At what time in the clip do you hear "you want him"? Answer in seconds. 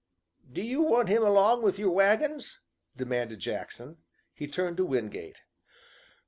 0.63-1.21